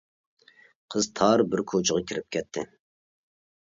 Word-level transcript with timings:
قىز 0.95 1.09
تار 1.21 1.43
بىر 1.51 1.63
كوچىغا 1.73 2.03
كىرىپ 2.13 2.29
كەتتى. 2.37 2.65